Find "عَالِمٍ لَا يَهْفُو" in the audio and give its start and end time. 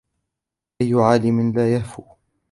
0.93-2.03